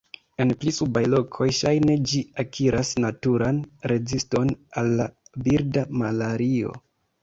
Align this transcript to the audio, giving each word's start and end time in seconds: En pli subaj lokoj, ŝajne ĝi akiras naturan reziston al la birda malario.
En 0.43 0.53
pli 0.61 0.71
subaj 0.77 1.03
lokoj, 1.13 1.49
ŝajne 1.57 1.99
ĝi 2.13 2.23
akiras 2.45 2.95
naturan 3.05 3.63
reziston 3.95 4.59
al 4.85 4.93
la 4.99 5.11
birda 5.49 5.89
malario. 6.05 6.79